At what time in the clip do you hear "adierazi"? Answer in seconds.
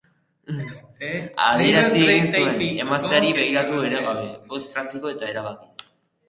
1.49-2.01